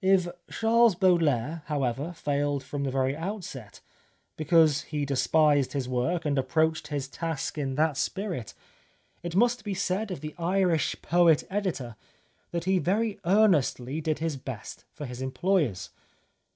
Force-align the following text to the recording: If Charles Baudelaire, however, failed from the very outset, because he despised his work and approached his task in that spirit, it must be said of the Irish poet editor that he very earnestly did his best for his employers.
If 0.00 0.28
Charles 0.48 0.94
Baudelaire, 0.94 1.62
however, 1.66 2.12
failed 2.12 2.62
from 2.62 2.84
the 2.84 2.90
very 2.92 3.16
outset, 3.16 3.80
because 4.36 4.82
he 4.82 5.04
despised 5.04 5.72
his 5.72 5.88
work 5.88 6.24
and 6.24 6.38
approached 6.38 6.86
his 6.86 7.08
task 7.08 7.58
in 7.58 7.74
that 7.74 7.96
spirit, 7.96 8.54
it 9.24 9.34
must 9.34 9.64
be 9.64 9.74
said 9.74 10.12
of 10.12 10.20
the 10.20 10.36
Irish 10.38 10.94
poet 11.02 11.42
editor 11.50 11.96
that 12.52 12.62
he 12.62 12.78
very 12.78 13.18
earnestly 13.24 14.00
did 14.00 14.20
his 14.20 14.36
best 14.36 14.84
for 14.92 15.04
his 15.04 15.20
employers. 15.20 15.90